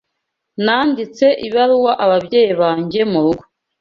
[0.65, 3.43] Nanditse ibaruwa ababyeyi banjye murugo.